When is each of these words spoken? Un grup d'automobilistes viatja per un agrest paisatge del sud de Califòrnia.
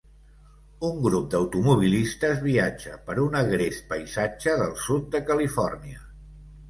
Un 0.87 0.95
grup 1.07 1.27
d'automobilistes 1.33 2.41
viatja 2.47 2.97
per 3.09 3.17
un 3.25 3.37
agrest 3.43 3.85
paisatge 3.93 4.57
del 4.63 4.75
sud 4.89 5.09
de 5.17 5.23
Califòrnia. 5.33 6.03